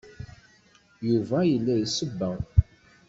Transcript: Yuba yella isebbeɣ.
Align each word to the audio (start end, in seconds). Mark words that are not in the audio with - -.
Yuba 1.07 1.39
yella 1.49 1.73
isebbeɣ. 1.85 2.35